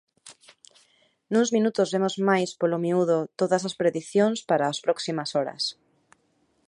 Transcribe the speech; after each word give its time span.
Nuns 1.33 1.49
minutos 1.55 1.91
vemos 1.95 2.15
máis 2.29 2.49
polo 2.59 2.77
miúdo 2.85 3.17
todas 3.39 3.61
as 3.69 3.77
predicións 3.81 4.37
para 4.49 4.65
as 4.71 4.81
próximas 4.85 5.29
horas. 5.37 5.63